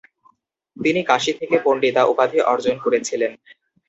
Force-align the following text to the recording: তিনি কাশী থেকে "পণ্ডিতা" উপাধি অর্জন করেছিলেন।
তিনি 0.77 1.01
কাশী 1.05 1.31
থেকে 1.39 1.55
"পণ্ডিতা" 1.65 2.01
উপাধি 2.11 2.37
অর্জন 2.51 2.75
করেছিলেন। 2.83 3.31